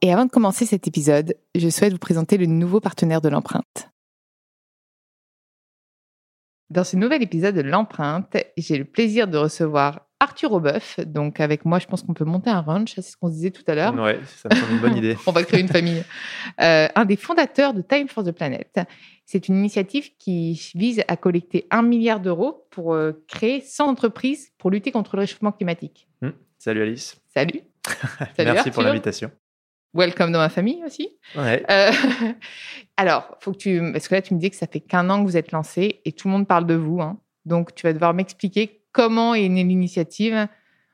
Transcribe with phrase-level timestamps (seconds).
[0.00, 3.90] Et avant de commencer cet épisode, je souhaite vous présenter le nouveau partenaire de l'empreinte.
[6.70, 11.00] Dans ce nouvel épisode de l'empreinte, j'ai le plaisir de recevoir Arthur Aubeuf.
[11.00, 13.50] Donc avec moi, je pense qu'on peut monter un ranch, c'est ce qu'on se disait
[13.50, 13.94] tout à l'heure.
[13.94, 15.16] Ouais, ça me semble une bonne idée.
[15.26, 16.04] On va créer une famille.
[16.60, 18.80] Euh, un des fondateurs de Time for the Planet.
[19.26, 24.50] C'est une initiative qui vise à collecter un milliard d'euros pour euh, créer 100 entreprises
[24.58, 26.08] pour lutter contre le réchauffement climatique.
[26.20, 26.30] Hmm.
[26.58, 27.20] Salut Alice.
[27.32, 27.60] Salut.
[28.36, 29.30] Salut Merci pour l'invitation.
[29.94, 31.08] Welcome dans ma famille aussi.
[31.34, 31.64] Ouais.
[31.70, 31.90] Euh,
[32.96, 35.20] alors, faut que tu, parce que là, tu me dis que ça fait qu'un an
[35.20, 37.00] que vous êtes lancé et tout le monde parle de vous.
[37.00, 37.18] Hein.
[37.44, 40.48] Donc, tu vas devoir m'expliquer comment est née l'initiative.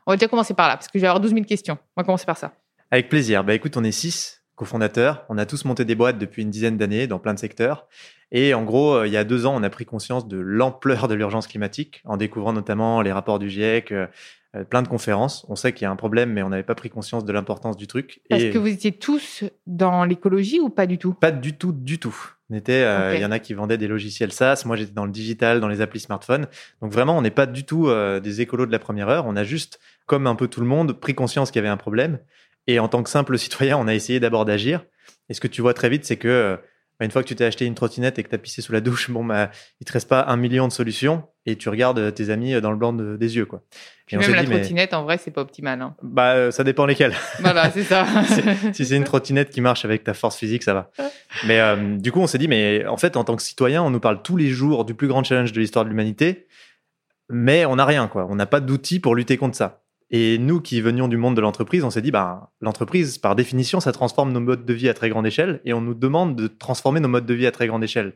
[0.06, 1.78] On va déjà commencer par là, parce que je vais avoir 12 000 questions.
[1.96, 2.52] On va commencer par ça.
[2.90, 3.42] Avec plaisir.
[3.42, 5.24] Bah, écoute, on est six cofondateurs.
[5.28, 7.88] On a tous monté des boîtes depuis une dizaine d'années dans plein de secteurs.
[8.34, 11.08] Et en gros, euh, il y a deux ans, on a pris conscience de l'ampleur
[11.08, 14.06] de l'urgence climatique en découvrant notamment les rapports du GIEC, euh,
[14.54, 15.44] euh, plein de conférences.
[15.48, 17.76] On sait qu'il y a un problème, mais on n'avait pas pris conscience de l'importance
[17.76, 18.20] du truc.
[18.30, 21.14] Parce que vous étiez tous dans l'écologie ou pas du tout?
[21.14, 22.16] Pas du tout, du tout.
[22.50, 24.62] On était, euh, il y en a qui vendaient des logiciels SaaS.
[24.64, 26.46] Moi, j'étais dans le digital, dans les applis smartphones.
[26.82, 29.24] Donc vraiment, on n'est pas du tout euh, des écolos de la première heure.
[29.26, 31.76] On a juste, comme un peu tout le monde, pris conscience qu'il y avait un
[31.76, 32.20] problème.
[32.66, 34.84] Et en tant que simple citoyen, on a essayé d'abord d'agir.
[35.28, 36.58] Et ce que tu vois très vite, c'est que
[37.00, 38.80] une fois que tu t'es acheté une trottinette et que tu as pissé sous la
[38.80, 39.50] douche, bon, bah,
[39.80, 42.60] il te reste pas un million de solutions et tu regardes euh, tes amis euh,
[42.60, 43.46] dans le blanc des yeux.
[43.46, 43.62] Quoi.
[44.10, 45.82] Et même la trottinette, en vrai, c'est pas optimal.
[45.82, 45.96] Hein.
[46.02, 47.14] Bah, euh, ça dépend lesquelles.
[47.40, 48.06] Voilà, c'est ça.
[48.72, 50.90] si c'est une trottinette qui marche avec ta force physique, ça va.
[51.46, 51.60] Mais
[51.98, 54.22] du coup, on s'est dit, mais en fait, en tant que citoyen, on nous parle
[54.22, 56.46] tous les jours du plus grand challenge de l'histoire de l'humanité,
[57.28, 58.26] mais on n'a rien, quoi.
[58.30, 59.83] On n'a pas d'outils pour lutter contre ça.
[60.10, 63.80] Et nous qui venions du monde de l'entreprise, on s'est dit, bah, l'entreprise, par définition,
[63.80, 66.46] ça transforme nos modes de vie à très grande échelle et on nous demande de
[66.46, 68.14] transformer nos modes de vie à très grande échelle.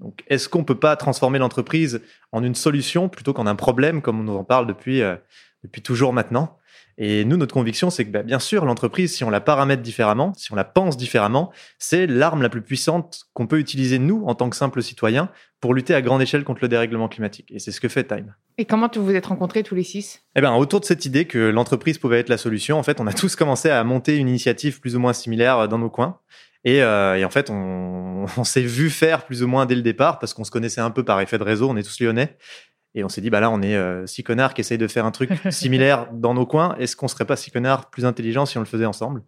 [0.00, 2.02] Donc, est-ce qu'on peut pas transformer l'entreprise
[2.32, 5.16] en une solution plutôt qu'en un problème, comme on nous en parle depuis, euh,
[5.64, 6.56] depuis toujours maintenant?
[7.02, 10.34] Et nous, notre conviction, c'est que bah, bien sûr, l'entreprise, si on la paramètre différemment,
[10.36, 14.34] si on la pense différemment, c'est l'arme la plus puissante qu'on peut utiliser, nous, en
[14.34, 15.30] tant que simples citoyens,
[15.60, 17.50] pour lutter à grande échelle contre le dérèglement climatique.
[17.50, 18.34] Et c'est ce que fait Time.
[18.58, 20.20] Et comment vous vous êtes rencontrés tous les six?
[20.36, 23.06] Eh bien, autour de cette idée que l'entreprise pouvait être la solution, en fait, on
[23.06, 26.18] a tous commencé à monter une initiative plus ou moins similaire dans nos coins.
[26.64, 29.82] Et, euh, et en fait, on, on s'est vu faire plus ou moins dès le
[29.82, 31.70] départ parce qu'on se connaissait un peu par effet de réseau.
[31.70, 32.36] On est tous lyonnais.
[32.94, 35.06] Et on s'est dit, bah là, on est euh, six connards qui essayent de faire
[35.06, 36.74] un truc similaire dans nos coins.
[36.78, 39.22] Est-ce qu'on serait pas six connards plus intelligents si on le faisait ensemble?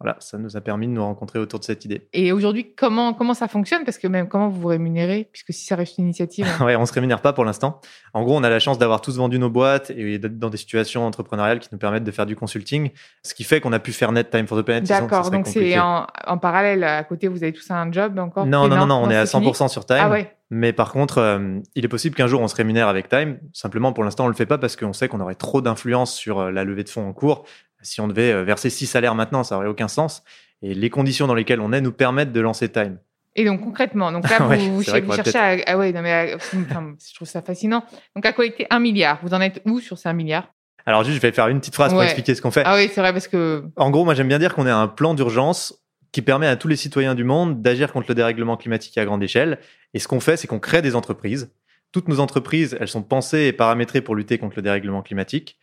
[0.00, 2.08] Voilà, ça nous a permis de nous rencontrer autour de cette idée.
[2.12, 3.84] Et aujourd'hui, comment, comment ça fonctionne?
[3.84, 6.46] Parce que même comment vous vous rémunérez Puisque si ça reste une initiative.
[6.60, 7.80] ouais, on se rémunère pas pour l'instant.
[8.14, 10.56] En gros, on a la chance d'avoir tous vendu nos boîtes et d'être dans des
[10.56, 12.90] situations entrepreneuriales qui nous permettent de faire du consulting.
[13.24, 14.88] Ce qui fait qu'on a pu faire net Time for the Planet.
[14.88, 18.46] D'accord, donc c'est en, en, parallèle, à côté, vous avez tous un job encore?
[18.46, 19.98] Non, non, non, non, on est à 100% sur Time.
[20.00, 20.32] Ah ouais.
[20.50, 23.38] Mais par contre, euh, il est possible qu'un jour on se rémunère avec Time.
[23.52, 26.38] Simplement, pour l'instant, on le fait pas parce qu'on sait qu'on aurait trop d'influence sur
[26.38, 27.44] euh, la levée de fonds en cours.
[27.82, 30.22] Si on devait euh, verser six salaires maintenant, ça aurait aucun sens.
[30.62, 32.98] Et les conditions dans lesquelles on est nous permettent de lancer Time.
[33.36, 34.38] Et donc concrètement, donc là,
[34.70, 37.84] vous, cherchez à, ah ouais, non mais je trouve ça fascinant.
[38.16, 40.52] Donc à collecter un milliard, vous en êtes où sur ces un milliard?
[40.86, 42.62] Alors juste, je vais faire une petite phrase pour expliquer ce qu'on fait.
[42.64, 43.64] Ah oui, c'est vrai parce que.
[43.76, 46.68] En gros, moi j'aime bien dire qu'on est un plan d'urgence qui permet à tous
[46.68, 49.58] les citoyens du monde d'agir contre le dérèglement climatique à grande échelle.
[49.94, 51.52] Et ce qu'on fait, c'est qu'on crée des entreprises.
[51.92, 55.58] Toutes nos entreprises, elles sont pensées et paramétrées pour lutter contre le dérèglement climatique.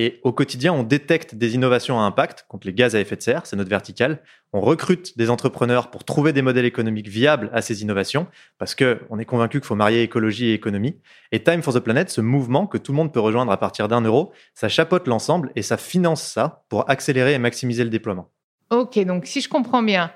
[0.00, 3.20] Et au quotidien, on détecte des innovations à impact contre les gaz à effet de
[3.20, 4.22] serre, c'est notre vertical.
[4.52, 8.28] On recrute des entrepreneurs pour trouver des modèles économiques viables à ces innovations,
[8.58, 11.00] parce que on est convaincu qu'il faut marier écologie et économie.
[11.32, 13.88] Et Time for the Planet, ce mouvement que tout le monde peut rejoindre à partir
[13.88, 18.30] d'un euro, ça chapeaute l'ensemble et ça finance ça pour accélérer et maximiser le déploiement.
[18.70, 20.12] Ok, donc si je comprends bien,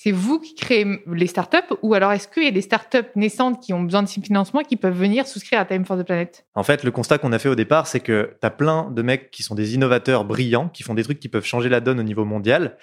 [0.00, 3.60] c'est vous qui créez les startups ou alors est-ce qu'il y a des startups naissantes
[3.60, 6.46] qui ont besoin de financement qui peuvent venir souscrire à Time for the Planet?
[6.54, 9.02] En fait, le constat qu'on a fait au départ, c'est que tu as plein de
[9.02, 11.98] mecs qui sont des innovateurs brillants, qui font des trucs qui peuvent changer la donne
[11.98, 12.76] au niveau mondial,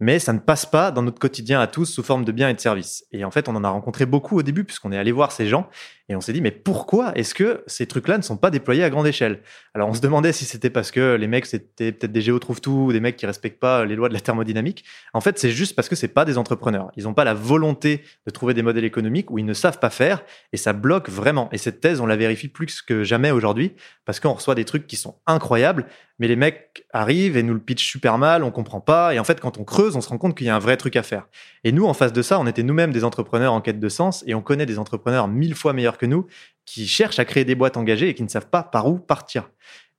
[0.00, 2.54] mais ça ne passe pas dans notre quotidien à tous sous forme de biens et
[2.54, 3.04] de services.
[3.12, 5.46] Et en fait, on en a rencontré beaucoup au début puisqu'on est allé voir ces
[5.46, 5.68] gens
[6.08, 8.90] et on s'est dit mais pourquoi est-ce que ces trucs-là ne sont pas déployés à
[8.90, 9.42] grande échelle?
[9.74, 12.60] Alors on se demandait si c'était parce que les mecs c'était peut-être des géo trouve
[12.60, 14.84] tout ou des mecs qui respectent pas les lois de la thermodynamique.
[15.12, 16.90] En fait, c'est juste parce que c'est pas des entrepreneurs.
[16.96, 19.90] Ils n'ont pas la volonté de trouver des modèles économiques où ils ne savent pas
[19.90, 21.48] faire et ça bloque vraiment.
[21.52, 23.72] Et cette thèse, on la vérifie plus que jamais aujourd'hui
[24.04, 25.86] parce qu'on reçoit des trucs qui sont incroyables
[26.20, 29.12] mais les mecs arrivent et nous le pitchent super mal, on comprend pas.
[29.14, 30.76] Et en fait, quand on creuse, on se rend compte qu'il y a un vrai
[30.76, 31.26] truc à faire.
[31.64, 34.22] Et nous, en face de ça, on était nous-mêmes des entrepreneurs en quête de sens
[34.28, 36.26] et on connaît des entrepreneurs mille fois meilleurs que nous
[36.66, 39.50] qui cherchent à créer des boîtes engagées et qui ne savent pas par où partir.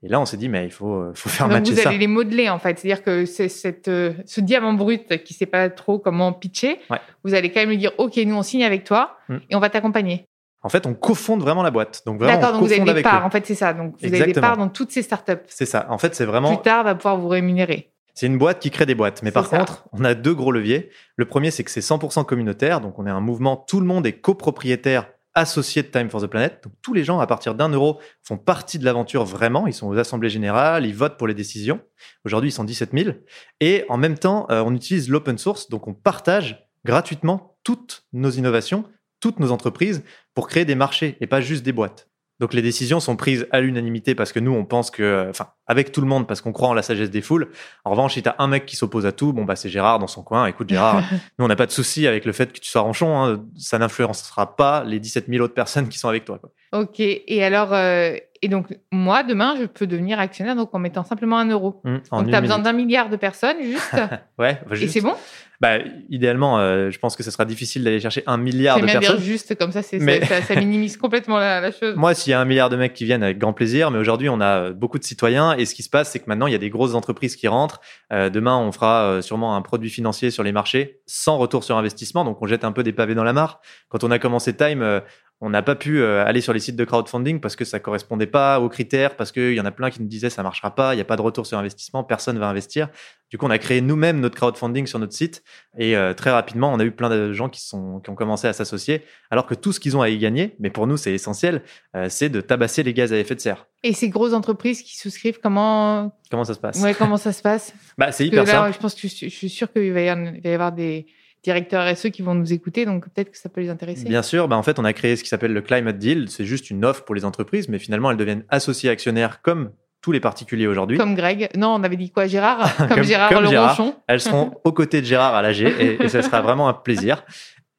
[0.04, 1.90] Et là, on s'est dit, mais il faut, euh, faut faire Donc matcher vous ça.
[1.90, 5.46] allez les modeler en fait, c'est-à-dire que c'est cette, euh, ce diamant brut qui sait
[5.46, 6.98] pas trop comment pitcher, Ouais.
[7.24, 9.36] vous allez quand même lui dire, ok, nous on signe avec toi Mm.
[9.52, 10.26] et on va t'accompagner.
[10.64, 12.04] En fait, on cofonde vraiment la boîte.
[12.06, 13.26] Donc vraiment, D'accord, on donc vous avez des parts, eux.
[13.26, 13.74] en fait c'est ça.
[13.74, 15.42] Donc vous avez des parts dans toutes ces startups.
[15.48, 15.88] C'est ça.
[15.90, 16.56] En fait, c'est vraiment.
[16.56, 17.92] Plus tard, on va pouvoir vous rémunérer.
[18.14, 19.24] C'est une boîte qui crée des boîtes.
[19.24, 19.58] Mais par ça.
[19.58, 20.90] contre, on a deux gros leviers.
[21.16, 22.82] Le premier, c'est que c'est 100% communautaire.
[22.82, 26.28] Donc, on est un mouvement, tout le monde est copropriétaire associé de Time for the
[26.28, 26.60] Planet.
[26.64, 29.66] Donc, tous les gens, à partir d'un euro, font partie de l'aventure vraiment.
[29.66, 31.80] Ils sont aux assemblées générales, ils votent pour les décisions.
[32.26, 33.16] Aujourd'hui, ils sont 17 000.
[33.62, 35.70] Et en même temps, euh, on utilise l'open source.
[35.70, 38.84] Donc, on partage gratuitement toutes nos innovations,
[39.22, 40.04] toutes nos entreprises
[40.34, 42.10] pour créer des marchés et pas juste des boîtes.
[42.42, 45.32] Donc les décisions sont prises à l'unanimité parce que nous, on pense que,
[45.72, 47.50] avec tout le monde parce qu'on croit en la sagesse des foules.
[47.86, 50.08] En revanche, si t'as un mec qui s'oppose à tout, bon bah c'est Gérard dans
[50.08, 50.46] son coin.
[50.46, 51.02] Écoute Gérard,
[51.40, 53.16] nous on n'a pas de souci avec le fait que tu sois ronchon.
[53.24, 56.38] Hein, ça n'influencera pas les 17 000 autres personnes qui sont avec toi.
[56.40, 56.52] Quoi.
[56.74, 61.04] Ok, et alors, euh, et donc moi demain, je peux devenir actionnaire donc en mettant
[61.04, 61.82] simplement un euro.
[61.86, 63.92] Hum, en Donc une tu as besoin d'un milliard de personnes juste,
[64.38, 65.14] Ouais, bah, et c'est bon?
[65.60, 65.78] bah,
[66.10, 69.10] idéalement, euh, je pense que ce sera difficile d'aller chercher un milliard de bien dire
[69.12, 69.20] personnes.
[69.24, 71.96] juste comme ça, Mais- ça, minimise complètement la, la chose.
[71.96, 73.92] Moi, s'il y a un milliard de mecs qui viennent, avec grand plaisir.
[73.92, 75.54] Mais aujourd'hui, on a beaucoup de citoyens.
[75.62, 77.48] Et ce qui se passe, c'est que maintenant, il y a des grosses entreprises qui
[77.48, 77.82] rentrent.
[78.12, 81.78] Euh, demain, on fera euh, sûrement un produit financier sur les marchés sans retour sur
[81.78, 82.26] investissement.
[82.26, 83.62] Donc, on jette un peu des pavés dans la mare.
[83.90, 85.02] Quand on a commencé Time, euh,
[85.44, 88.28] on n'a pas pu euh, aller sur les sites de crowdfunding parce que ça correspondait
[88.28, 90.94] pas aux critères, parce qu'il y en a plein qui nous disaient ça marchera pas,
[90.94, 92.90] il n'y a pas de retour sur investissement, personne va investir.
[93.32, 95.44] Du coup, on a créé nous-mêmes notre crowdfunding sur notre site
[95.78, 98.48] et euh, très rapidement, on a eu plein de gens qui, sont, qui ont commencé
[98.48, 99.02] à s'associer,
[99.32, 101.64] alors que tout ce qu'ils ont à y gagner, mais pour nous, c'est essentiel,
[101.96, 103.66] euh, c'est de tabasser les gaz à effet de serre.
[103.84, 106.80] Et ces grosses entreprises qui souscrivent, comment, Comment ça se passe?
[106.82, 107.74] Ouais, comment ça se passe?
[107.98, 108.74] Bah, c'est hyper là, simple.
[108.74, 111.08] je pense que je, suis sûre qu'il va y avoir des
[111.44, 114.06] directeurs RSE qui vont nous écouter, donc peut-être que ça peut les intéresser.
[114.08, 116.30] Bien sûr, bah en fait, on a créé ce qui s'appelle le Climate Deal.
[116.30, 119.72] C'est juste une offre pour les entreprises, mais finalement, elles deviennent associées actionnaires comme
[120.02, 120.98] tous les particuliers aujourd'hui.
[120.98, 121.50] Comme Greg.
[121.56, 123.80] Non, on avait dit quoi, Gérard Comme, Comme- Gérard comme le Gérard.
[124.08, 127.24] Elles seront aux côtés de Gérard à l'AG et, et ce sera vraiment un plaisir.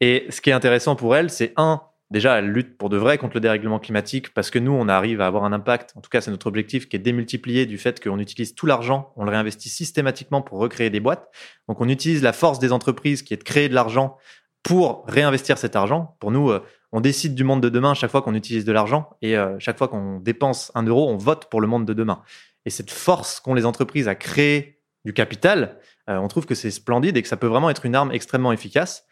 [0.01, 1.81] Et ce qui est intéressant pour elles, c'est un,
[2.13, 5.21] déjà, elles luttent pour de vrai contre le dérèglement climatique parce que nous, on arrive
[5.21, 8.03] à avoir un impact, en tout cas, c'est notre objectif, qui est démultiplié du fait
[8.03, 11.29] qu'on utilise tout l'argent, on le réinvestit systématiquement pour recréer des boîtes.
[11.69, 14.17] Donc, on utilise la force des entreprises qui est de créer de l'argent
[14.63, 16.17] pour réinvestir cet argent.
[16.21, 16.63] Pour nous, euh,
[16.93, 19.79] on décide du monde de demain chaque fois qu'on utilise de l'argent et euh, chaque
[19.79, 22.23] fois qu'on dépense un euro, on vote pour le monde de demain.
[22.65, 25.79] Et cette force qu'ont les entreprises à créer du capital,
[26.09, 28.53] euh, on trouve que c'est splendide et que ça peut vraiment être une arme extrêmement
[28.53, 29.05] efficace.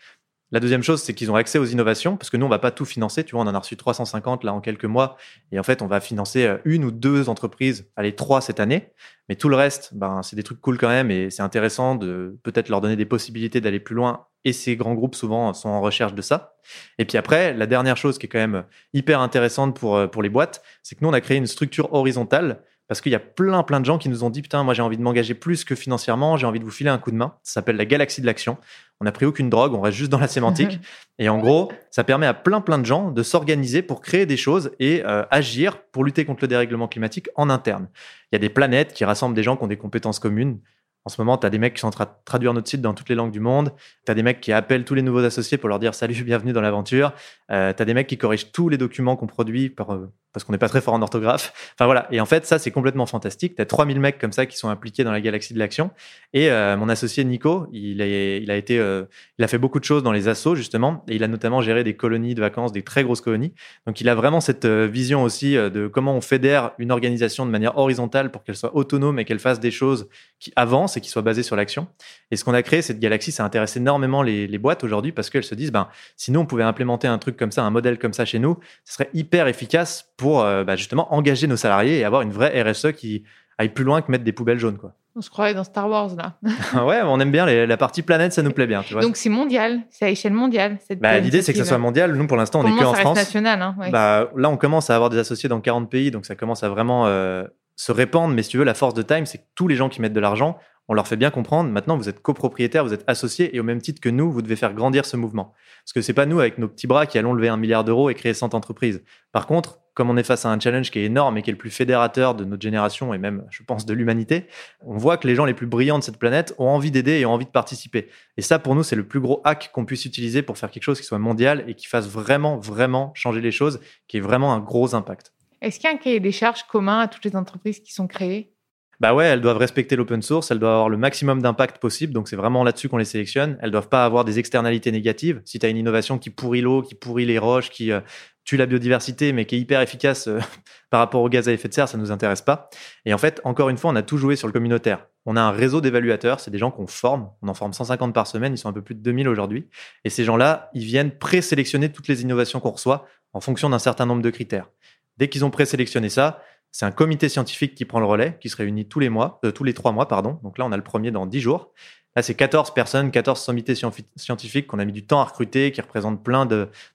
[0.53, 2.73] La deuxième chose, c'est qu'ils ont accès aux innovations, parce que nous, on va pas
[2.73, 3.23] tout financer.
[3.23, 5.17] Tu vois, on en a reçu 350 là en quelques mois,
[5.53, 8.89] et en fait, on va financer euh, une ou deux entreprises, allez trois cette année.
[9.29, 12.37] Mais tout le reste, ben, c'est des trucs cool quand même, et c'est intéressant de
[12.43, 14.27] peut-être leur donner des possibilités d'aller plus loin.
[14.45, 16.55] Et ces grands groupes souvent sont en recherche de ça.
[16.99, 20.23] Et puis après, la dernière chose qui est quand même hyper intéressante pour euh, pour
[20.23, 23.21] les boîtes, c'est que nous, on a créé une structure horizontale parce qu'il y a
[23.21, 25.63] plein, plein de gens qui nous ont dit Putain, moi j'ai envie de m'engager plus
[25.63, 27.37] que financièrement, j'ai envie de vous filer un coup de main.
[27.45, 28.59] Ça s'appelle la galaxie de l'action.
[29.01, 30.81] On n'a pris aucune drogue, on reste juste dans la sémantique.
[31.21, 34.37] et en gros, ça permet à plein, plein de gens de s'organiser pour créer des
[34.37, 37.89] choses et euh, agir pour lutter contre le dérèglement climatique en interne.
[38.33, 40.59] Il y a des planètes qui rassemblent des gens qui ont des compétences communes.
[41.05, 42.83] En ce moment, tu as des mecs qui sont en train de traduire notre site
[42.83, 43.73] dans toutes les langues du monde.
[44.05, 46.53] Tu as des mecs qui appellent tous les nouveaux associés pour leur dire salut, bienvenue
[46.53, 47.13] dans l'aventure.
[47.53, 50.45] Euh, tu as des mecs qui corrigent tous les documents qu'on produit par, euh, parce
[50.45, 51.53] qu'on n'est pas très fort en orthographe.
[51.75, 52.07] Enfin voilà.
[52.11, 53.57] Et en fait, ça, c'est complètement fantastique.
[53.57, 55.91] Tu as 3000 mecs comme ça qui sont impliqués dans la galaxie de l'action.
[56.33, 59.05] Et euh, mon associé Nico, il, a été, euh,
[59.39, 61.05] il a fait beaucoup de choses dans les assos, justement.
[61.09, 63.53] Et il a notamment géré des colonies de vacances, des très grosses colonies.
[63.87, 67.51] Donc il a vraiment cette euh, vision aussi de comment on fédère une organisation de
[67.51, 70.09] manière horizontale pour qu'elle soit autonome et qu'elle fasse des choses
[70.39, 71.89] qui avancent et qui soient basées sur l'action.
[72.31, 75.31] Et ce qu'on a créé, cette galaxie, ça intéresse énormément les, les boîtes aujourd'hui parce
[75.31, 77.99] qu'elles se disent, ben, si nous, on pouvait implémenter un truc comme ça, un modèle
[77.99, 81.99] comme ça chez nous, ce serait hyper efficace pour euh, bah, justement engager nos salariés
[81.99, 83.25] et avoir une vraie RSE qui
[83.59, 84.77] aille plus loin que mettre des poubelles jaunes.
[84.77, 84.93] Quoi.
[85.17, 86.35] On se croirait dans Star Wars, là.
[86.85, 88.83] ouais, on aime bien les- la partie planète, ça nous plaît bien.
[88.83, 90.79] Tu vois Donc c'est mondial, c'est à échelle mondiale.
[91.01, 92.15] bah, L'idée, c'est que ça soit mondial.
[92.15, 93.17] Nous, pour l'instant, on Pour est le que en France.
[93.17, 93.61] national.
[93.63, 93.91] Hein, ouais.
[93.91, 96.69] Bah, là, on commence à avoir des associés dans 40 pays, donc ça commence à
[96.69, 97.45] vraiment euh,
[97.77, 98.35] se répandre.
[98.35, 100.13] Mais si tu veux, la force de Time, c'est que tous les gens qui mettent
[100.13, 100.59] de l'argent,
[100.89, 101.71] on leur fait bien comprendre.
[101.71, 104.57] Maintenant, vous êtes copropriétaire, vous êtes associés, et au même titre que nous, vous devez
[104.57, 105.55] faire grandir ce mouvement.
[105.85, 108.11] Parce que c'est pas nous, avec nos petits bras, qui allons lever un milliard d'euros
[108.11, 109.03] et créer 100 entreprises.
[109.33, 111.53] Par contre, comme on est face à un challenge qui est énorme et qui est
[111.53, 114.47] le plus fédérateur de notre génération et même, je pense, de l'humanité,
[114.81, 117.27] on voit que les gens les plus brillants de cette planète ont envie d'aider et
[117.27, 118.09] ont envie de participer.
[118.39, 120.85] Et ça, pour nous, c'est le plus gros hack qu'on puisse utiliser pour faire quelque
[120.85, 123.79] chose qui soit mondial et qui fasse vraiment, vraiment changer les choses,
[124.09, 125.35] qui ait vraiment un gros impact.
[125.61, 128.07] Est-ce qu'il y a un cahier des charges commun à toutes les entreprises qui sont
[128.07, 128.55] créées?
[129.01, 132.29] Bah ouais, elles doivent respecter l'open source, elles doivent avoir le maximum d'impact possible, donc
[132.29, 133.57] c'est vraiment là-dessus qu'on les sélectionne.
[133.63, 135.41] Elles doivent pas avoir des externalités négatives.
[135.47, 138.01] Si tu as une innovation qui pourrit l'eau, qui pourrit les roches, qui euh,
[138.45, 140.39] tue la biodiversité, mais qui est hyper efficace euh,
[140.91, 142.69] par rapport aux gaz à effet de serre, ça nous intéresse pas.
[143.07, 145.07] Et en fait, encore une fois, on a tout joué sur le communautaire.
[145.25, 147.31] On a un réseau d'évaluateurs, c'est des gens qu'on forme.
[147.41, 149.71] On en forme 150 par semaine, ils sont un peu plus de 2000 aujourd'hui.
[150.05, 154.05] Et ces gens-là, ils viennent présélectionner toutes les innovations qu'on reçoit en fonction d'un certain
[154.05, 154.69] nombre de critères.
[155.17, 156.43] Dès qu'ils ont présélectionné ça,
[156.73, 159.51] c'est un comité scientifique qui prend le relais, qui se réunit tous les mois, euh,
[159.51, 160.39] tous les trois mois, pardon.
[160.43, 161.71] Donc là, on a le premier dans 10 jours.
[162.17, 163.77] Là, c'est 14 personnes, 14 sommités
[164.17, 166.45] scientifiques qu'on a mis du temps à recruter, qui représentent plein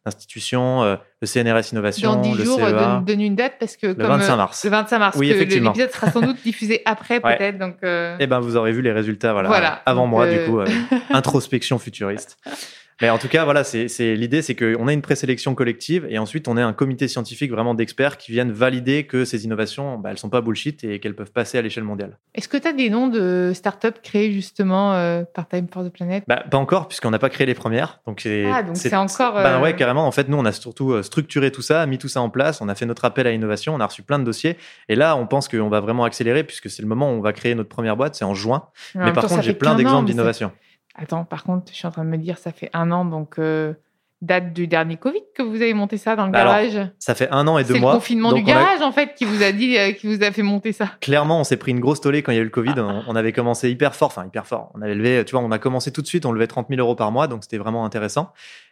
[0.05, 2.71] d'institutions, euh, le CNRS Innovation, Dans 10 le jours, CEA.
[2.71, 4.63] donne, donne une date parce que Le comme 25 euh, mars.
[4.65, 5.17] Le 25 mars.
[5.17, 5.69] Oui, effectivement.
[5.71, 7.37] L'épisode sera sans doute diffusé après Ouais.
[7.37, 7.57] peut-être.
[7.57, 9.81] Donc, euh, Eh ben, vous aurez vu les résultats, voilà, Voilà.
[9.85, 10.65] avant Donc, moi, euh, du coup, euh,
[11.11, 12.37] introspection futuriste.
[13.01, 16.47] Mais en tout cas, voilà, c'est l'idée, c'est qu'on a une présélection collective et ensuite
[16.47, 20.17] on a un comité scientifique vraiment d'experts qui viennent valider que ces innovations, bah, elles
[20.17, 22.17] sont pas bullshit et qu'elles peuvent passer à l'échelle mondiale.
[22.33, 25.89] Est-ce que tu as des noms de startups créés justement euh, par Time for the
[25.89, 26.23] Planet?
[26.27, 27.99] Bah, pas encore, puisqu'on n'a pas créé les premières.
[28.07, 28.63] Donc c'est Ah,
[29.01, 30.07] encore, Bah euh, ouais, carrément.
[30.07, 32.61] En fait, nous, on a surtout euh, structuré tout ça, mis tout ça en place.
[32.61, 33.75] On a fait notre appel à innovation.
[33.75, 34.57] On a reçu plein de dossiers.
[34.87, 37.33] Et là, on pense qu'on va vraiment accélérer puisque c'est le moment où on va
[37.33, 38.15] créer notre première boîte.
[38.15, 38.69] C'est en juin.
[38.95, 40.51] Mais par temps, contre, j'ai plein d'exemples d'innovation.
[40.95, 43.37] Attends, par contre, je suis en train de me dire, ça fait un an, donc
[43.37, 43.73] euh,
[44.21, 46.89] date du dernier Covid que vous avez monté ça dans le Bah alors, garage.
[46.99, 47.93] Ça fait un an et C'est deux le mois.
[47.93, 50.23] confinement Donc du on a- garage en fait qui vous a dit, euh, qui vous
[50.23, 50.91] a fait monter ça.
[51.01, 52.73] clairement, on s'est pris une grosse tollée quand il y a eu le Covid.
[52.77, 54.71] On, on avait commencé hyper fort, enfin hyper fort.
[54.73, 56.79] On avait levé, tu vois, on a commencé tout de suite, on levait 30 000
[56.79, 58.31] euros par mois, donc c'était vraiment intéressant.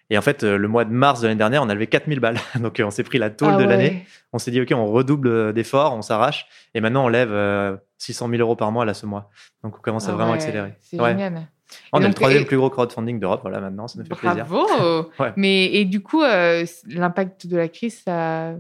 [0.10, 2.08] Et en fait, euh, le mois de mars de l'année dernière, on a levé 4
[2.08, 2.38] 000 balles.
[2.60, 3.68] Donc on s'est pris la tôle Ah de ouais.
[3.70, 4.06] l'année.
[4.34, 6.46] On s'est dit, OK, on redouble d'efforts, on s'arrache.
[6.74, 9.30] Et maintenant, on lève euh, 600 000 euros par mois là ce mois.
[9.64, 10.74] Donc on commence à Ah vraiment ouais, accélérer.
[10.82, 11.12] C'est Ouais.
[11.12, 11.48] génial.
[11.92, 14.46] On est le troisième et- plus gros crowdfunding d'Europe, voilà, maintenant, ça nous fait plaisir.
[14.46, 15.10] Bravo.
[15.20, 15.34] Ouais.
[15.36, 18.54] Mais et du coup, euh, l'impact de la crise, ça.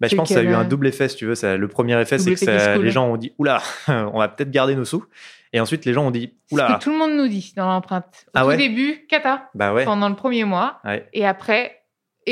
[0.00, 1.34] Bah, je pense que ça a eu un double effet, si tu veux.
[1.34, 4.50] Ça, le premier effet, c'est que ça- les gens ont dit, oula, on va peut-être
[4.50, 5.04] garder nos sous.
[5.52, 7.52] Et ensuite, les gens ont dit, C'est ce oula, que tout le monde nous dit
[7.56, 8.24] dans l'empreinte.
[8.28, 11.06] Au Ah tout ouais début, cata bah ouais, pendant le premier mois, ouais.
[11.12, 11.79] et après,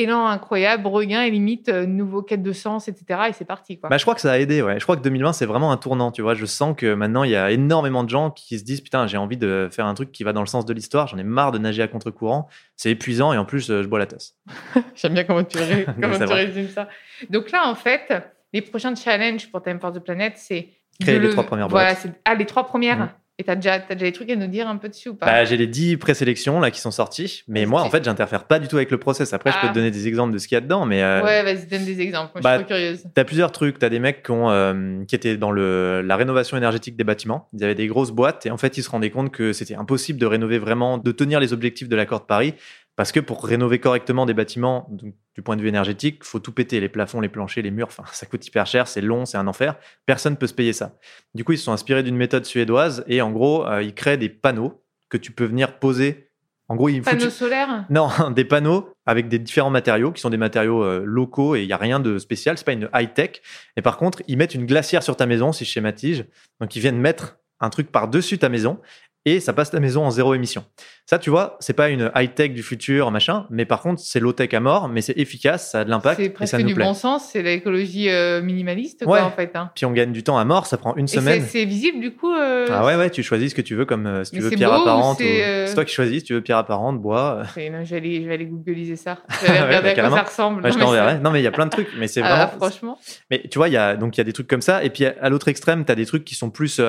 [0.03, 3.21] élan incroyable, regain et limite euh, nouveau quête de sens, etc.
[3.29, 3.89] Et c'est parti quoi.
[3.89, 4.79] Bah, je crois que ça a aidé, ouais.
[4.79, 6.35] Je crois que 2020, c'est vraiment un tournant, tu vois.
[6.35, 9.17] Je sens que maintenant, il y a énormément de gens qui se disent, putain, j'ai
[9.17, 11.07] envie de faire un truc qui va dans le sens de l'histoire.
[11.09, 12.49] J'en ai marre de nager à contre-courant.
[12.77, 14.35] C'est épuisant et en plus, euh, je bois la tasse.
[14.95, 16.45] J'aime bien comment tu, ré- comment C'est tu vrai.
[16.47, 16.89] résumes ça.
[17.31, 18.13] Donc là, en fait,
[18.53, 20.69] les prochains challenges pour Time for the Planet, c'est
[21.01, 21.99] Créer les le- trois premières Voilà, boîtes.
[22.03, 22.99] c'est ah les trois premières.
[22.99, 23.09] Mhm.
[23.41, 25.27] Et t'as déjà, t'as déjà des trucs à nous dire un peu dessus ou pas
[25.27, 28.59] Bah, j'ai les 10 présélections là qui sont sorties, mais moi en fait j'interfère pas
[28.59, 29.33] du tout avec le process.
[29.33, 29.71] Après, je peux Ah.
[29.71, 31.85] te donner des exemples de ce qu'il y a dedans, mais euh, Ouais, vas-y, donne
[31.85, 32.33] des exemples.
[32.35, 33.05] Moi, bah, je suis trop curieuse.
[33.15, 33.79] T'as plusieurs trucs.
[33.79, 37.49] T'as des mecs qui, ont, euh, qui étaient dans le, la rénovation énergétique des bâtiments.
[37.53, 40.19] Ils avaient des grosses boîtes et en fait, ils se rendaient compte que c'était impossible
[40.19, 42.55] de rénover vraiment, de tenir les objectifs de l'accord de Paris.
[42.99, 46.51] Parce que pour rénover correctement des bâtiments, donc, du point de vue énergétique, faut tout
[46.51, 47.87] péter, les plafonds, les planchers, les murs.
[47.87, 49.77] Enfin, ça coûte hyper cher, c'est long, c'est un enfer.
[50.05, 50.97] Personne peut se payer ça.
[51.33, 54.17] Du coup, ils se sont inspirés d'une méthode suédoise et en gros, euh, ils créent
[54.19, 56.29] des panneaux que tu peux venir poser.
[56.67, 57.87] En gros, ils Panneaux foutent- solaires?
[57.89, 61.67] Non, des panneaux avec des différents matériaux qui sont des matériaux euh, locaux et il
[61.69, 62.59] n'y a rien de spécial.
[62.59, 63.41] C'est pas une high tech.
[63.77, 66.25] Et par contre, ils mettent une glacière sur ta maison, si je schématise.
[66.61, 68.81] Donc, ils viennent mettre un truc par-dessus ta maison
[69.25, 70.65] et ça passe ta maison en zéro émission.
[71.11, 74.21] Ça, tu vois, c'est pas une high tech du futur, machin, mais par contre, c'est
[74.21, 76.59] low tech à mort, mais c'est efficace, ça a de l'impact C'est et presque ça
[76.59, 76.85] nous du plaît.
[76.85, 79.21] bon sens, c'est l'écologie euh, minimaliste, quoi, Ouais.
[79.23, 79.53] en fait.
[79.55, 79.71] hein.
[79.75, 81.43] Puis on gagne du temps à mort, ça prend une Et c'est semaine.
[81.49, 84.07] c'est visible, du coup euh, Ah ouais, ouais, tu choisis ce que tu veux comme
[84.07, 85.17] euh, si tu veux c'est pierre apparente.
[85.19, 87.43] c'est, ou- C'est toi qui choisis si tu veux pierre apparente, bois.
[87.55, 89.17] c'est- non, je, vais aller, je vais aller googliser ça.
[89.41, 90.17] Je vais aller Ouais, regarder à quoi carrément.
[90.17, 90.63] ça ressemble.
[90.63, 91.13] Ouais, Non, mais t'enverrai.
[91.15, 92.51] c'est- Non, mais il y a plein de trucs, mais c'est Ah, vraiment.
[92.69, 92.99] franchement.
[93.31, 94.91] Mais tu vois, il y a donc il y a des trucs comme ça, et
[94.91, 96.83] puis à l'autre extrême, tu as des trucs qui sont plus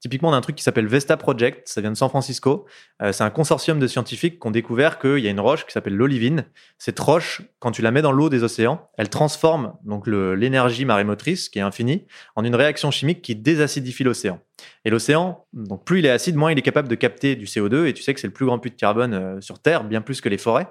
[0.00, 1.68] typiquement d'un truc qui s'appelle Vesta Project.
[1.68, 2.66] Ça vient de San Francisco.
[3.12, 5.94] C'est un consortium de scientifiques qui ont découvert qu'il y a une roche qui s'appelle
[5.94, 6.44] l'olivine.
[6.78, 11.48] Cette roche, quand tu la mets dans l'eau des océans, elle transforme donc l'énergie marémotrice
[11.48, 12.04] qui est infinie
[12.34, 14.40] en une réaction chimique qui désacidifie l'océan.
[14.84, 17.86] Et l'océan, donc plus il est acide, moins il est capable de capter du CO2.
[17.86, 20.00] Et tu sais que c'est le plus grand puits de carbone euh, sur Terre, bien
[20.00, 20.68] plus que les forêts.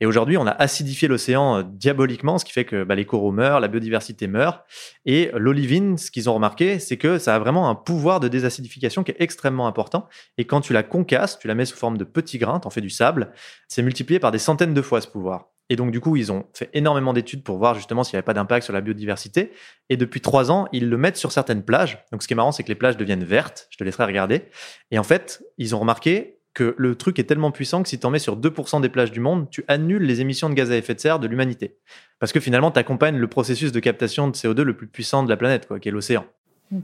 [0.00, 3.32] Et aujourd'hui, on a acidifié l'océan euh, diaboliquement, ce qui fait que bah, les coraux
[3.32, 4.62] meurent, la biodiversité meurt.
[5.06, 9.04] Et l'olivine, ce qu'ils ont remarqué, c'est que ça a vraiment un pouvoir de désacidification
[9.04, 10.08] qui est extrêmement important.
[10.38, 12.80] Et quand tu la concasses, tu la mets sous forme de petits grains, t'en fais
[12.80, 13.32] du sable,
[13.68, 15.52] c'est multiplié par des centaines de fois ce pouvoir.
[15.72, 18.26] Et donc, du coup, ils ont fait énormément d'études pour voir justement s'il n'y avait
[18.26, 19.52] pas d'impact sur la biodiversité.
[19.88, 22.04] Et depuis trois ans, ils le mettent sur certaines plages.
[22.12, 23.68] Donc, ce qui est marrant, c'est que les plages deviennent vertes.
[23.70, 24.42] Je te laisserai regarder.
[24.90, 28.04] Et en fait, ils ont remarqué que le truc est tellement puissant que si tu
[28.04, 30.76] en mets sur 2% des plages du monde, tu annules les émissions de gaz à
[30.76, 31.78] effet de serre de l'humanité.
[32.18, 35.30] Parce que finalement, tu accompagnes le processus de captation de CO2 le plus puissant de
[35.30, 36.26] la planète, quoi, qui est l'océan.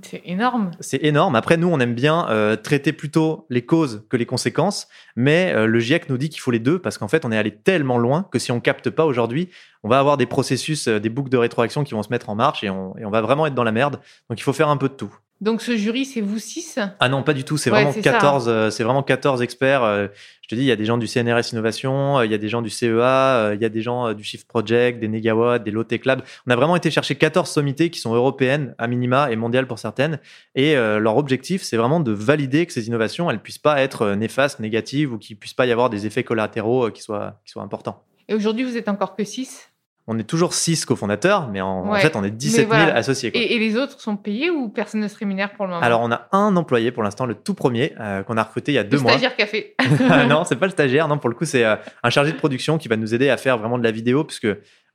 [0.02, 0.70] C'est énorme.
[0.80, 1.34] C'est énorme.
[1.34, 5.66] Après, nous, on aime bien euh, traiter plutôt les causes que les conséquences, mais euh,
[5.66, 7.98] le GIEC nous dit qu'il faut les deux parce qu'en fait, on est allé tellement
[7.98, 9.48] loin que si on capte pas aujourd'hui,
[9.82, 12.34] on va avoir des processus, euh, des boucles de rétroaction qui vont se mettre en
[12.34, 14.00] marche et on, et on va vraiment être dans la merde.
[14.28, 15.14] Donc, il faut faire un peu de tout.
[15.40, 16.80] Donc ce jury, c'est vous six?
[16.98, 17.56] Ah non, pas du tout.
[17.56, 18.10] C'est Ouais, vraiment c'est ça.
[18.12, 18.46] 14.
[18.48, 19.84] euh, C'est vraiment 14 experts.
[19.84, 20.08] euh,
[20.42, 22.38] Je te dis, il y a des gens du CNRS Innovation, euh, il y a
[22.38, 25.70] des gens du CEA, il y a des gens du Shift Project, des Negawatt, des
[25.70, 26.22] Low Tech Lab.
[26.46, 29.78] On a vraiment été chercher 14 sommités qui sont européennes à minima et mondiales pour
[29.78, 30.18] certaines.
[30.56, 34.58] Et leur objectif, c'est vraiment de valider que ces innovations, elles puissent pas être néfastes,
[34.58, 38.02] négatives ou qu'il puisse pas y avoir des effets collatéraux qui soient, qui soient importants.
[38.28, 39.68] Et aujourd'hui, vous êtes encore que six?
[40.10, 42.94] On est toujours 6 cofondateurs, mais en, fait, on est 17 000 voilà.
[42.94, 43.30] associés.
[43.30, 43.38] quoi.
[43.38, 45.82] et, et les autres sont payés ou personne ne se rémunère pour le moment?
[45.82, 48.76] Alors, on a un employé pour l'instant, le tout premier, euh, qu'on a recruté il
[48.76, 49.12] y a Le deux mois.
[49.12, 49.74] stagiaire café.
[50.28, 51.08] Non, c'est pas le stagiaire.
[51.08, 53.36] Non, pour le coup, c'est euh, un chargé de production qui va nous aider à
[53.36, 54.48] faire vraiment de la vidéo, puisque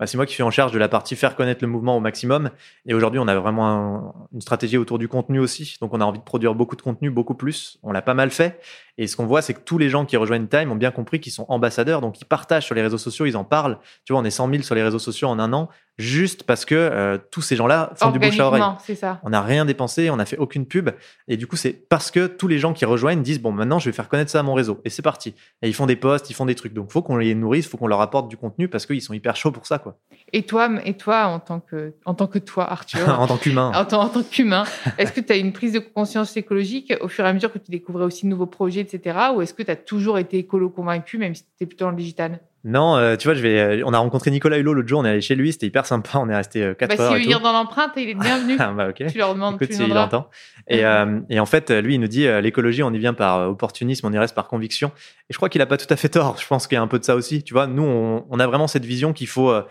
[0.03, 2.01] bah, c'est moi qui suis en charge de la partie faire connaître le mouvement au
[2.01, 2.50] maximum.
[2.86, 5.77] Et aujourd'hui, on a vraiment un- une stratégie autour du contenu aussi.
[5.79, 7.79] Donc, on a envie de produire beaucoup de contenu, beaucoup plus.
[7.83, 8.60] On l'a pas mal fait.
[8.98, 11.22] Et ce qu'on voit, c'est que tous les gens qui rejoignent Time ont bien compris
[11.22, 12.01] qu'ils sont ambassadeurs.
[12.01, 13.77] Donc, ils partagent sur les réseaux sociaux, ils en parlent.
[14.03, 16.65] Tu vois, on est 100 000 sur les réseaux sociaux en un an, juste parce
[16.65, 18.63] que euh, tous ces gens-là font du bouche à oreille.
[18.95, 19.19] Ça.
[19.23, 20.89] On n'a rien dépensé, on n'a fait aucune pub.
[21.27, 23.89] Et du coup, c'est parce que tous les gens qui rejoignent disent Bon, maintenant, je
[23.89, 24.81] vais faire connaître ça à mon réseau.
[24.85, 25.35] Et c'est parti.
[25.62, 26.73] Et ils font des posts, ils font des trucs.
[26.73, 29.35] Donc, faut qu'on les nourrisse, faut qu'on leur apporte du contenu parce qu'ils sont hyper
[29.35, 29.97] chauds pour ça, quoi.
[30.31, 33.71] Et toi, et toi en, tant que, en tant que toi, Arthur, en tant qu'humain.
[33.75, 34.63] en, tant, en tant qu'humain,
[34.97, 37.59] est-ce que tu as une prise de conscience écologique au fur et à mesure que
[37.59, 39.17] tu découvrais aussi de nouveaux projets, etc.
[39.35, 41.91] Ou est-ce que tu as toujours été écolo convaincu, même si tu étais plutôt dans
[41.91, 42.39] le digital?
[42.65, 43.60] Non, euh, tu vois, je vais.
[43.60, 45.86] euh, on a rencontré Nicolas Hulot l'autre jour, on est allé chez lui, c'était hyper
[45.86, 46.12] sympa.
[46.20, 47.13] On est resté 4 bah, heures.
[47.13, 47.27] Veut tout.
[47.27, 48.55] lire dans l'empreinte, il est bienvenu.
[48.60, 49.03] Ah, bah, ok.
[49.12, 50.05] tu leur demandes, Écoute, s'il demanderas.
[50.05, 50.29] entend.
[50.70, 53.38] Et, euh, et en fait, lui, il nous dit euh, l'écologie, on y vient par
[53.39, 54.91] euh, opportunisme, on y reste par conviction.
[55.29, 56.38] Et je crois qu'il a pas tout à fait tort.
[56.39, 57.43] Je pense qu'il y a un peu de ça aussi.
[57.43, 59.50] Tu vois, nous, on, on a vraiment cette vision qu'il faut.
[59.51, 59.63] euh,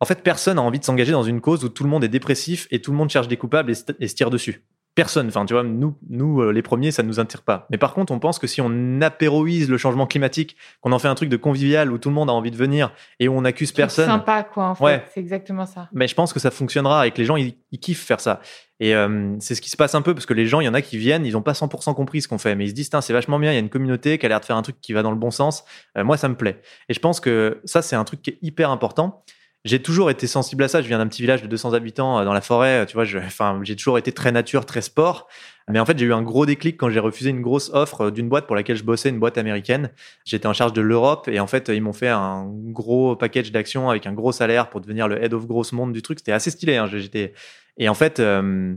[0.00, 2.08] en fait, personne a envie de s'engager dans une cause où tout le monde est
[2.08, 4.62] dépressif et tout le monde cherche des coupables et se tire dessus.
[4.96, 5.28] Personne.
[5.28, 7.68] Enfin, tu vois, nous, nous euh, les premiers, ça ne nous attire pas.
[7.70, 11.06] Mais par contre, on pense que si on apéroise le changement climatique, qu'on en fait
[11.06, 13.44] un truc de convivial où tout le monde a envie de venir et où on
[13.44, 14.06] accuse personne.
[14.06, 14.84] sympa, quoi, en fait.
[14.84, 15.04] Ouais.
[15.12, 15.88] C'est exactement ça.
[15.92, 18.40] Mais je pense que ça fonctionnera et que les gens, ils, ils kiffent faire ça.
[18.80, 20.68] Et euh, c'est ce qui se passe un peu parce que les gens, il y
[20.68, 22.74] en a qui viennent, ils n'ont pas 100% compris ce qu'on fait, mais ils se
[22.74, 24.62] disent, c'est vachement bien, il y a une communauté qui a l'air de faire un
[24.62, 25.64] truc qui va dans le bon sens.
[25.96, 26.60] Euh, moi, ça me plaît.
[26.88, 29.24] Et je pense que ça, c'est un truc qui est hyper important.
[29.66, 30.80] J'ai toujours été sensible à ça.
[30.80, 32.86] Je viens d'un petit village de 200 habitants euh, dans la forêt.
[32.86, 35.28] Tu vois, enfin, j'ai toujours été très nature, très sport.
[35.68, 38.10] Mais en fait, j'ai eu un gros déclic quand j'ai refusé une grosse offre euh,
[38.12, 39.90] d'une boîte pour laquelle je bossais, une boîte américaine.
[40.24, 43.90] J'étais en charge de l'Europe et en fait, ils m'ont fait un gros package d'actions
[43.90, 46.20] avec un gros salaire pour devenir le head of gross monde du truc.
[46.20, 46.76] C'était assez stylé.
[46.76, 46.86] Hein.
[46.86, 47.32] J'étais
[47.78, 48.74] et en fait, euh,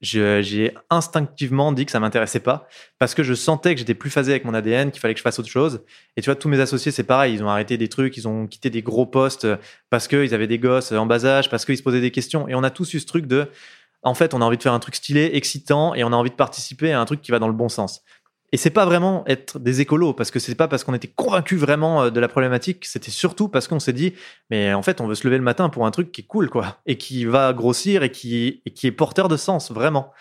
[0.00, 2.66] j'ai instinctivement dit que ça m'intéressait pas
[2.98, 5.22] parce que je sentais que j'étais plus phasé avec mon ADN, qu'il fallait que je
[5.22, 5.82] fasse autre chose.
[6.16, 7.34] Et tu vois, tous mes associés, c'est pareil.
[7.34, 9.46] Ils ont arrêté des trucs, ils ont quitté des gros postes
[9.90, 12.48] parce qu'ils avaient des gosses en bas âge, parce qu'ils se posaient des questions.
[12.48, 13.48] Et on a tous eu ce truc de,
[14.02, 16.30] en fait, on a envie de faire un truc stylé, excitant, et on a envie
[16.30, 18.02] de participer à un truc qui va dans le bon sens.
[18.52, 21.58] Et c'est pas vraiment être des écolos, parce que c'est pas parce qu'on était convaincus
[21.60, 24.14] vraiment euh, de la problématique, c'était surtout parce qu'on s'est dit,
[24.50, 26.50] mais en fait, on veut se lever le matin pour un truc qui est cool,
[26.50, 30.12] quoi, et qui va grossir et qui, et qui est porteur de sens, vraiment.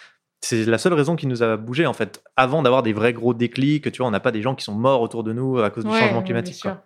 [0.41, 3.33] C'est la seule raison qui nous a bougé, en fait, avant d'avoir des vrais gros
[3.33, 5.69] déclics, tu vois, on n'a pas des gens qui sont morts autour de nous à
[5.69, 6.83] cause du Ouais, changement climatique, quoi.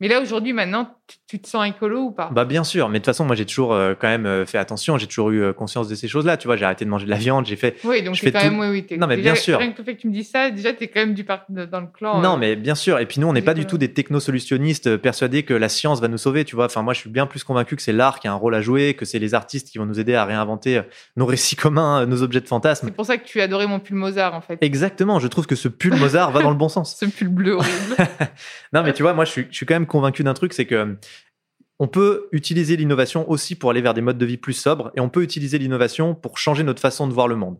[0.00, 2.28] Mais là, aujourd'hui, maintenant, tu, tu te sens écolo ou pas?
[2.30, 4.58] Bah bien sûr, mais de toute façon, moi j'ai toujours euh, quand même euh, fait
[4.58, 6.36] attention, j'ai toujours eu euh, conscience de ces choses-là.
[6.36, 7.76] Tu vois, j'ai arrêté de manger de la viande, j'ai fait.
[7.84, 9.58] Oui, donc je fais quand tout- même, oui, oui, t'es- Non, mais déjà, bien sûr.
[9.58, 11.44] Rien que le fait que tu me dis ça, déjà, t'es quand même du part
[11.48, 12.20] dans le clan.
[12.20, 12.98] non, mais bien sûr.
[12.98, 16.08] Et puis nous, on n'est pas du tout des technosolutionnistes persuadés que la science va
[16.08, 16.44] nous sauver.
[16.44, 18.36] Tu vois, enfin moi, je suis bien plus convaincu que c'est l'art qui a un
[18.36, 20.82] rôle à jouer, que c'est les artistes qui vont nous aider à réinventer
[21.16, 22.88] nos récits communs, nos objets de fantasme.
[22.88, 24.58] C'est pour ça que tu adorais mon pull Mozart, en fait.
[24.60, 25.20] Exactement.
[25.20, 26.96] Je trouve que ce pull Mozart va dans le bon sens.
[26.98, 27.96] Ce pull bleu horrible.
[28.72, 30.66] Non, mais tu vois, moi, je suis, je suis quand même convaincu d'un truc, c'est
[30.66, 30.94] que euh,
[31.78, 35.00] on peut utiliser l'innovation aussi pour aller vers des modes de vie plus sobres, et
[35.00, 37.58] on peut utiliser l'innovation pour changer notre façon de voir le monde.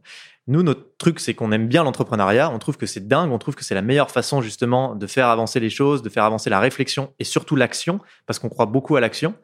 [0.48, 2.50] Nous, notre truc, c'est qu'on aime bien l'entrepreneuriat.
[2.50, 3.32] On trouve que c'est dingue.
[3.32, 6.24] On trouve que c'est la meilleure façon, justement, de faire avancer les choses, de faire
[6.24, 9.34] avancer la réflexion et surtout l'action, parce qu'on croit beaucoup à l'action.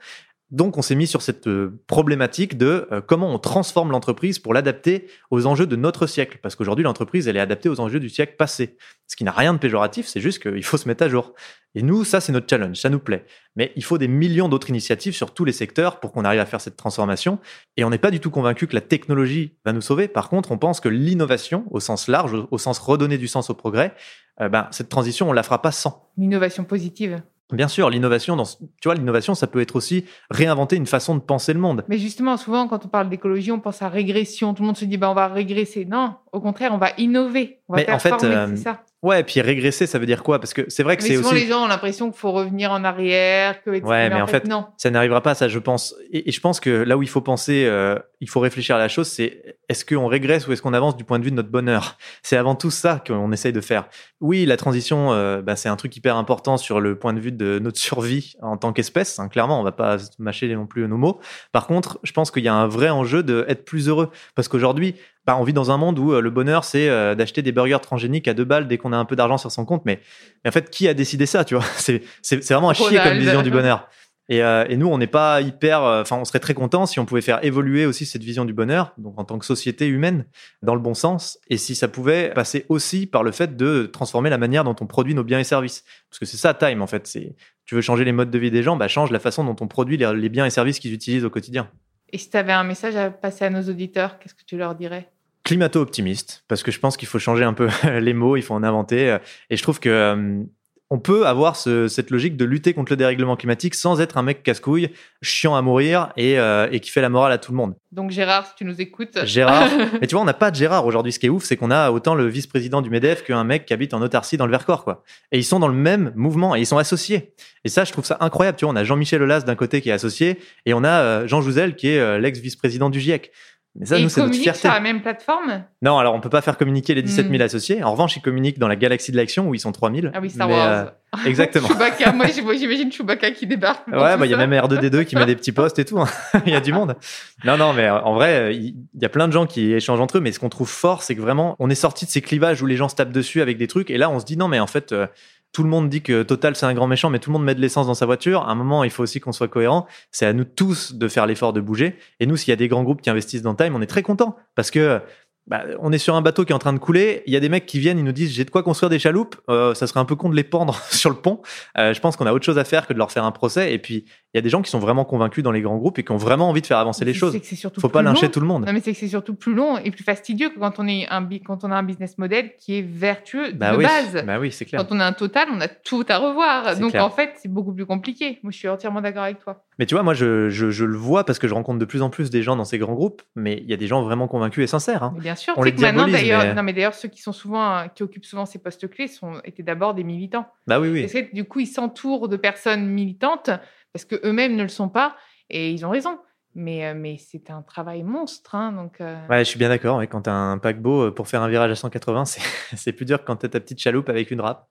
[0.52, 4.52] Donc, on s'est mis sur cette euh, problématique de euh, comment on transforme l'entreprise pour
[4.52, 6.38] l'adapter aux enjeux de notre siècle.
[6.42, 8.76] Parce qu'aujourd'hui, l'entreprise, elle est adaptée aux enjeux du siècle passé.
[9.08, 11.32] Ce qui n'a rien de péjoratif, c'est juste qu'il faut se mettre à jour.
[11.74, 13.24] Et nous, ça, c'est notre challenge, ça nous plaît.
[13.56, 16.46] Mais il faut des millions d'autres initiatives sur tous les secteurs pour qu'on arrive à
[16.46, 17.38] faire cette transformation.
[17.76, 20.06] Et on n'est pas du tout convaincu que la technologie va nous sauver.
[20.08, 23.54] Par contre, on pense que l'innovation, au sens large, au- sens redonner du sens au
[23.54, 23.94] progrès,
[24.40, 26.10] euh, ben, cette transition, on la fera pas sans.
[26.18, 27.22] Une innovation positive.
[27.52, 31.20] Bien sûr, l'innovation, dans, tu vois, l'innovation, ça peut être aussi réinventer une façon de
[31.20, 31.84] penser le monde.
[31.86, 34.54] Mais justement, souvent, quand on parle d'écologie, on pense à régression.
[34.54, 35.84] Tout le monde se dit, bah, on va régresser.
[35.84, 37.58] Non, au contraire, on va innover.
[37.72, 38.82] On va Mais en fait, euh, c'est ça.
[39.02, 40.38] Ouais, et puis régresser, ça veut dire quoi?
[40.38, 41.40] Parce que c'est vrai que c'est souvent, aussi.
[41.40, 43.60] les gens ont l'impression qu'il faut revenir en arrière.
[43.62, 43.84] Que, etc.
[43.84, 44.66] Ouais, mais en fait, non.
[44.76, 45.96] ça n'arrivera pas, ça, je pense.
[46.12, 48.78] Et, et je pense que là où il faut penser, euh, il faut réfléchir à
[48.78, 51.36] la chose, c'est est-ce qu'on régresse ou est-ce qu'on avance du point de vue de
[51.36, 51.98] notre bonheur?
[52.22, 53.88] C'est avant tout ça qu'on essaye de faire.
[54.20, 57.32] Oui, la transition, euh, bah, c'est un truc hyper important sur le point de vue
[57.32, 59.18] de notre survie en tant qu'espèce.
[59.18, 61.20] Hein, clairement, on va pas mâcher non plus nos mots.
[61.50, 64.10] Par contre, je pense qu'il y a un vrai enjeu d'être plus heureux.
[64.36, 64.94] Parce qu'aujourd'hui,
[65.26, 67.78] bah, on vit dans un monde où euh, le bonheur, c'est euh, d'acheter des burgers
[67.80, 69.82] transgéniques à deux balles dès qu'on a un peu d'argent sur son compte.
[69.84, 70.00] Mais,
[70.46, 71.64] en fait, qui a décidé ça, tu vois?
[71.76, 72.02] C'est
[72.50, 73.88] vraiment à chier comme vision du bonheur.
[74.28, 75.82] Et, euh, et, nous, on n'est pas hyper.
[75.82, 78.94] Enfin, on serait très content si on pouvait faire évoluer aussi cette vision du bonheur,
[78.96, 80.26] donc en tant que société humaine,
[80.62, 84.30] dans le bon sens, et si ça pouvait passer aussi par le fait de transformer
[84.30, 85.84] la manière dont on produit nos biens et services.
[86.08, 87.06] Parce que c'est ça, Time, en fait.
[87.06, 89.56] C'est tu veux changer les modes de vie des gens, bah change la façon dont
[89.60, 91.68] on produit les, les biens et services qu'ils utilisent au quotidien.
[92.12, 94.74] Et si tu avais un message à passer à nos auditeurs, qu'est-ce que tu leur
[94.74, 95.08] dirais?
[95.44, 97.68] Climato-optimiste, parce que je pense qu'il faut changer un peu
[98.00, 99.18] les mots, il faut en inventer.
[99.50, 100.44] Et je trouve que euh,
[100.92, 104.42] on peut avoir cette logique de lutter contre le dérèglement climatique sans être un mec
[104.42, 104.90] casse-couille,
[105.22, 107.74] chiant à mourir euh, et, qui fait la morale à tout le monde.
[107.92, 109.24] Donc Gérard, si tu nous écoutes.
[109.24, 109.70] Gérard.
[110.02, 111.10] Mais tu vois, on n'a pas de Gérard aujourd'hui.
[111.10, 113.72] Ce qui est ouf, c'est qu'on a autant le vice-président du MEDEF qu'un mec qui
[113.72, 115.02] habite en autarcie dans le Vercors, quoi.
[115.30, 117.32] Et ils sont dans le même mouvement et ils sont associés.
[117.64, 118.58] Et ça, je trouve ça incroyable.
[118.58, 121.26] Tu vois, on a Jean-Michel Aulas d'un côté qui est associé et on a euh,
[121.26, 123.32] Jean Jouzel qui est euh, l'ex-vice-président du GIEC.
[123.74, 124.60] Mais ça, nous, c'est notre fierté.
[124.60, 125.64] sur la même plateforme?
[125.80, 127.40] Non, alors on peut pas faire communiquer les 17 000 hmm.
[127.40, 127.82] associés.
[127.82, 130.10] En revanche, ils communiquent dans la galaxie de l'action où ils sont 3000.
[130.12, 130.68] Ah oui, Star Wars.
[130.68, 130.84] Euh,
[131.24, 131.68] exactement.
[131.72, 133.86] Chewbacca, moi j'imagine Chewbacca qui débarque.
[133.88, 135.98] Ouais, bah il y a même R2D2 qui met des petits posts et tout.
[135.98, 136.08] Hein.
[136.46, 136.96] Il y a du monde.
[137.44, 140.20] Non, non, mais en vrai, il y a plein de gens qui échangent entre eux.
[140.20, 142.66] Mais ce qu'on trouve fort, c'est que vraiment, on est sorti de ces clivages où
[142.66, 143.90] les gens se tapent dessus avec des trucs.
[143.90, 145.06] Et là, on se dit non, mais en fait, euh,
[145.52, 147.54] tout le monde dit que Total c'est un grand méchant, mais tout le monde met
[147.54, 148.42] de l'essence dans sa voiture.
[148.42, 149.86] À un moment, il faut aussi qu'on soit cohérent.
[150.10, 151.96] C'est à nous tous de faire l'effort de bouger.
[152.20, 154.02] Et nous, s'il y a des grands groupes qui investissent dans Time, on est très
[154.02, 155.00] content parce que
[155.48, 157.22] bah, on est sur un bateau qui est en train de couler.
[157.26, 159.00] Il y a des mecs qui viennent, ils nous disent j'ai de quoi construire des
[159.00, 159.36] chaloupes.
[159.48, 161.42] Euh, ça serait un peu con de les pendre sur le pont.
[161.78, 163.74] Euh, je pense qu'on a autre chose à faire que de leur faire un procès.
[163.74, 165.98] Et puis il y a des gens qui sont vraiment convaincus dans les grands groupes
[165.98, 167.34] et qui ont vraiment envie de faire avancer les choses.
[167.34, 168.64] Il faut pas lyncher tout le monde.
[168.66, 171.08] Non, mais c'est que c'est surtout plus long et plus fastidieux que quand on est
[171.08, 173.84] un quand on a un business model qui est vertueux bah de oui.
[173.84, 174.24] base.
[174.24, 174.80] Bah oui, c'est clair.
[174.80, 176.78] Quand on a un total, on a tout à revoir.
[176.78, 178.38] Donc en fait, c'est beaucoup plus compliqué.
[178.42, 179.64] Moi, je suis entièrement d'accord avec toi.
[179.78, 182.02] Mais tu vois, moi, je, je, je, le vois parce que je rencontre de plus
[182.02, 184.28] en plus des gens dans ces grands groupes, mais il y a des gens vraiment
[184.28, 185.02] convaincus et sincères.
[185.02, 185.14] Hein.
[185.18, 185.54] Bien sûr.
[185.56, 188.88] On les d'ailleurs, non, mais d'ailleurs, ceux qui sont souvent, qui occupent souvent ces postes
[188.88, 190.46] clés sont étaient d'abord des militants.
[190.66, 191.28] Bah oui, oui.
[191.32, 193.50] Du coup, ils s'entourent de personnes militantes
[193.92, 195.16] parce que eux-mêmes ne le sont pas,
[195.50, 196.18] et ils ont raison.
[196.54, 198.54] Mais, euh, mais c'est un travail monstre.
[198.54, 199.16] Hein, donc, euh.
[199.28, 200.02] Ouais, je suis bien d'accord.
[200.02, 202.24] Quand tu as un paquebot euh, pour faire un virage à 180,
[202.76, 204.68] c'est plus dur que quand tu as ta petite chaloupe avec une râpe.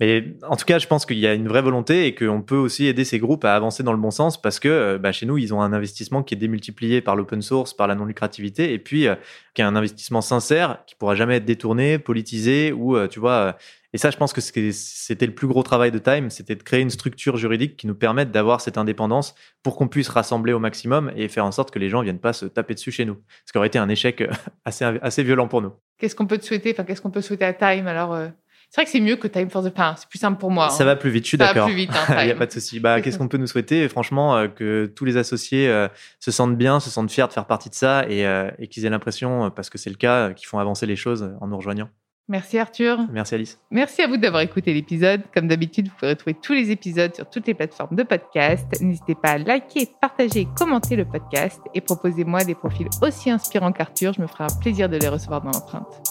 [0.00, 2.56] Mais en tout cas, je pense qu'il y a une vraie volonté et qu'on peut
[2.56, 5.38] aussi aider ces groupes à avancer dans le bon sens parce que bah, chez nous,
[5.38, 9.06] ils ont un investissement qui est démultiplié par l'open source, par la non-lucrativité et puis
[9.54, 13.56] qui est un investissement sincère qui pourra jamais être détourné, politisé ou, tu vois,
[13.94, 16.80] et ça, je pense que c'était le plus gros travail de Time, c'était de créer
[16.80, 21.12] une structure juridique qui nous permette d'avoir cette indépendance pour qu'on puisse rassembler au maximum
[21.14, 23.18] et faire en sorte que les gens viennent pas se taper dessus chez nous.
[23.44, 24.24] Ce qui aurait été un échec
[24.64, 25.72] assez, assez violent pour nous.
[25.98, 26.72] Qu'est-ce qu'on peut te souhaiter?
[26.72, 28.28] Enfin, qu'est-ce qu'on peut souhaiter à Time Alors, euh,
[28.70, 29.94] c'est vrai que c'est mieux que Time for the Pain.
[29.98, 30.70] C'est plus simple pour moi.
[30.70, 31.54] Ça va plus vite, je suis d'accord.
[31.54, 31.90] Ça va plus vite.
[31.90, 32.80] Hein, Il n'y a pas de souci.
[32.80, 33.86] Bah, qu'est-ce qu'on peut nous souhaiter?
[33.90, 35.86] Franchement, euh, que tous les associés euh,
[36.18, 38.24] se sentent bien, se sentent fiers de faire partie de ça et,
[38.58, 41.48] et qu'ils aient l'impression, parce que c'est le cas, qu'ils font avancer les choses en
[41.48, 41.90] nous rejoignant.
[42.32, 42.98] Merci Arthur.
[43.12, 43.58] Merci Alice.
[43.70, 45.20] Merci à vous d'avoir écouté l'épisode.
[45.34, 48.66] Comme d'habitude, vous pouvez retrouver tous les épisodes sur toutes les plateformes de podcast.
[48.80, 54.14] N'hésitez pas à liker, partager, commenter le podcast et proposez-moi des profils aussi inspirants qu'Arthur.
[54.14, 56.02] Je me ferai un plaisir de les recevoir dans l'empreinte.